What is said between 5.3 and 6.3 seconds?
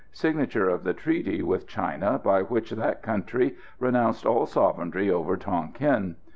Tonquin.